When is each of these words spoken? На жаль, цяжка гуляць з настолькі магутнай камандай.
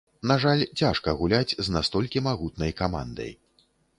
На 0.29 0.35
жаль, 0.45 0.63
цяжка 0.79 1.13
гуляць 1.19 1.57
з 1.67 1.75
настолькі 1.77 2.25
магутнай 2.29 2.75
камандай. 2.83 3.31